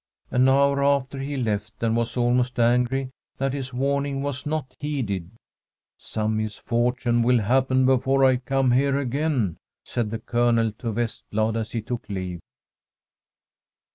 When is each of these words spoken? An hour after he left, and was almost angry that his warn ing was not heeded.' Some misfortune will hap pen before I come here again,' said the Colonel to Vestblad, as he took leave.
An 0.31 0.49
hour 0.49 0.83
after 0.83 1.19
he 1.19 1.37
left, 1.37 1.83
and 1.83 1.95
was 1.95 2.17
almost 2.17 2.57
angry 2.59 3.11
that 3.37 3.53
his 3.53 3.71
warn 3.71 4.07
ing 4.07 4.23
was 4.23 4.47
not 4.47 4.75
heeded.' 4.79 5.29
Some 5.99 6.37
misfortune 6.37 7.21
will 7.21 7.37
hap 7.39 7.67
pen 7.67 7.85
before 7.85 8.25
I 8.25 8.37
come 8.37 8.71
here 8.71 8.97
again,' 8.97 9.57
said 9.85 10.09
the 10.09 10.17
Colonel 10.17 10.71
to 10.79 10.91
Vestblad, 10.91 11.55
as 11.55 11.73
he 11.73 11.83
took 11.83 12.09
leave. 12.09 12.39